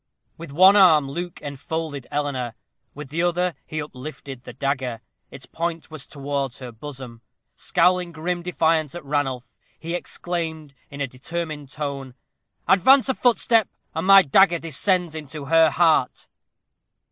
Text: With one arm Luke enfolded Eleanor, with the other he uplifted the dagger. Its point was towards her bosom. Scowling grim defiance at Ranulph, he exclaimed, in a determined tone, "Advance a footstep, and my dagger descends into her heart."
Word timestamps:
With 0.35 0.51
one 0.51 0.75
arm 0.75 1.11
Luke 1.11 1.39
enfolded 1.43 2.07
Eleanor, 2.09 2.55
with 2.95 3.09
the 3.09 3.21
other 3.21 3.53
he 3.67 3.79
uplifted 3.79 4.43
the 4.45 4.51
dagger. 4.53 4.99
Its 5.29 5.45
point 5.45 5.91
was 5.91 6.07
towards 6.07 6.57
her 6.57 6.71
bosom. 6.71 7.21
Scowling 7.55 8.11
grim 8.11 8.41
defiance 8.41 8.95
at 8.95 9.05
Ranulph, 9.05 9.55
he 9.79 9.93
exclaimed, 9.93 10.73
in 10.89 11.01
a 11.01 11.07
determined 11.07 11.69
tone, 11.69 12.15
"Advance 12.67 13.09
a 13.09 13.13
footstep, 13.13 13.69
and 13.93 14.07
my 14.07 14.23
dagger 14.23 14.57
descends 14.57 15.13
into 15.13 15.45
her 15.45 15.69
heart." 15.69 16.25